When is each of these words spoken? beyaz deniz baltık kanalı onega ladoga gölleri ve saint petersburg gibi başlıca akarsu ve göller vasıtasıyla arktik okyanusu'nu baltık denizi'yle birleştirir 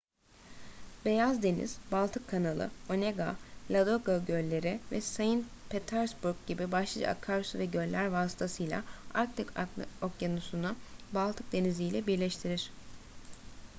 beyaz 1.05 1.43
deniz 1.43 1.77
baltık 1.91 2.27
kanalı 2.27 2.71
onega 2.89 3.35
ladoga 3.71 4.17
gölleri 4.17 4.79
ve 4.91 5.01
saint 5.01 5.45
petersburg 5.69 6.35
gibi 6.47 6.71
başlıca 6.71 7.09
akarsu 7.11 7.59
ve 7.59 7.65
göller 7.65 8.05
vasıtasıyla 8.07 8.83
arktik 9.13 9.47
okyanusu'nu 10.01 10.75
baltık 11.13 11.51
denizi'yle 11.53 12.07
birleştirir 12.07 12.71